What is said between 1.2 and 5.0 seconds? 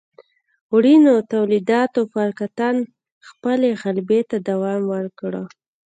تولیداتو پر کتان خپلې غلبې ته دوام